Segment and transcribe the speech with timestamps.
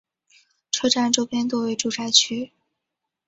[0.71, 2.51] 车站周边多为住宅区。